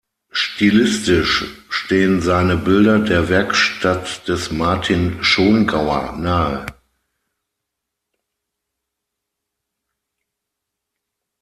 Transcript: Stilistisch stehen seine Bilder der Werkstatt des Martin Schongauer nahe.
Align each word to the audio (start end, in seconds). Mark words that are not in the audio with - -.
Stilistisch 0.31 1.45
stehen 1.69 2.21
seine 2.23 2.57
Bilder 2.57 2.97
der 2.97 3.29
Werkstatt 3.29 4.27
des 4.27 4.49
Martin 4.51 5.23
Schongauer 5.23 6.13
nahe. 6.17 6.65